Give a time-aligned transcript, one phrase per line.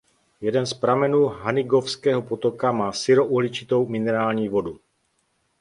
[0.41, 4.79] Jeden z pramenů Hanigovského potoka má sirouhličitou minerální vodu.